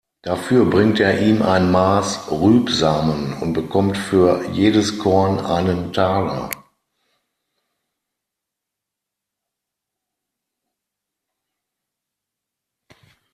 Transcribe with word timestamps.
Dafür 0.23 0.65
bringt 0.65 0.99
er 0.99 1.21
ihm 1.21 1.43
ein 1.43 1.69
Maas 1.69 2.31
Rübsamen 2.31 3.33
und 3.33 3.53
bekommt 3.53 3.99
für 3.99 4.43
jedes 4.49 4.97
Korn 4.97 5.37
einen 5.39 5.93
Taler. 5.93 6.49